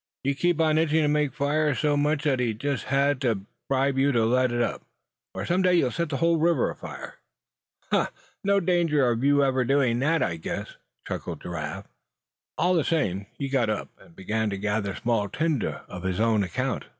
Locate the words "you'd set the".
5.75-6.17